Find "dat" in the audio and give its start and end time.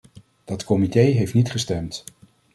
0.43-0.63